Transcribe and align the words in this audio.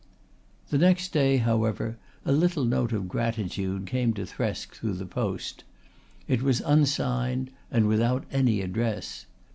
The 0.71 0.79
next 0.79 1.09
day, 1.13 1.37
however, 1.37 1.99
a 2.25 2.31
little 2.31 2.65
note 2.65 2.91
of 2.91 3.07
gratitude 3.07 3.85
came 3.85 4.15
to 4.15 4.23
Thresk 4.25 4.71
through 4.73 4.93
the 4.93 5.05
post. 5.05 5.63
It 6.27 6.41
was 6.41 6.59
unsigned 6.65 7.51
and 7.69 7.87
without 7.87 8.25
any 8.31 8.61
address. 8.61 9.27